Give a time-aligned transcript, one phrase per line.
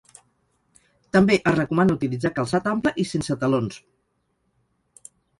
[1.17, 3.77] També es recomana utilitzar calçat ample i sense talons.